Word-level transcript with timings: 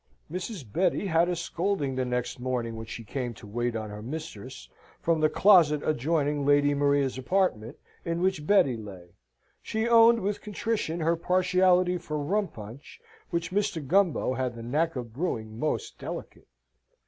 Mrs. 0.31 0.65
Betty 0.73 1.05
had 1.05 1.29
a 1.29 1.35
scolding 1.35 1.95
the 1.95 2.05
next 2.05 2.39
morning, 2.39 2.75
when 2.75 2.87
she 2.87 3.03
came 3.03 3.35
to 3.35 3.45
wait 3.45 3.75
on 3.75 3.91
her 3.91 4.01
mistress, 4.01 4.67
from 4.99 5.19
the 5.21 5.29
closet 5.29 5.83
adjoining 5.85 6.43
Lady 6.43 6.73
Maria's 6.73 7.19
apartment, 7.19 7.77
in 8.03 8.19
which 8.19 8.47
Betty 8.47 8.75
lay. 8.75 9.09
She 9.61 9.87
owned, 9.87 10.21
with 10.21 10.41
contrition, 10.41 11.01
her 11.01 11.15
partiality 11.15 11.99
for 11.99 12.17
rum 12.17 12.47
punch, 12.47 12.99
which 13.29 13.51
Mr. 13.51 13.85
Gumbo 13.87 14.33
had 14.33 14.55
the 14.55 14.63
knack 14.63 14.95
of 14.95 15.13
brewing 15.13 15.59
most 15.59 15.99
delicate. 15.99 16.47